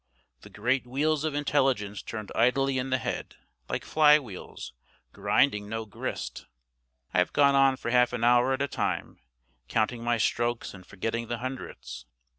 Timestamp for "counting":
9.67-10.03